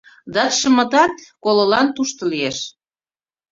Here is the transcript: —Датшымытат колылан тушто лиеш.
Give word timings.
—Датшымытат 0.33 1.13
колылан 1.43 1.87
тушто 1.95 2.21
лиеш. 2.31 2.59